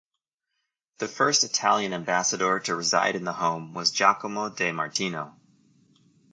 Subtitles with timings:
[0.97, 5.37] The first Italian ambassador to reside in the home was Giacomo De Martino.